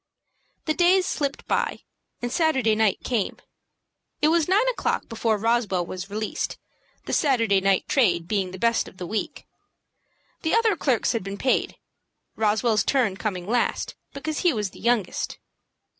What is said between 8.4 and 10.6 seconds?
the best of the week. The